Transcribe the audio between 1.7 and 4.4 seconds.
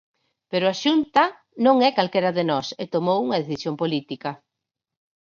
é calquera de nós e tomou unha decisión política.